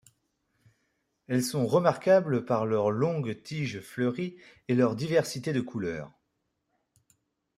Elles 1.27 1.43
sont 1.43 1.67
remarquables 1.67 2.43
par 2.43 2.65
leurs 2.65 2.89
longues 2.89 3.39
tiges 3.43 3.81
fleuries 3.81 4.35
et 4.67 4.73
leur 4.73 4.95
diversité 4.95 5.53
de 5.53 5.61
couleurs. 5.61 6.11